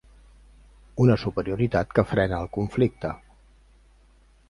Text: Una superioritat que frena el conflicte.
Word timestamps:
Una 1.05 1.17
superioritat 1.25 1.93
que 1.99 2.07
frena 2.15 2.43
el 2.47 2.53
conflicte. 2.59 3.13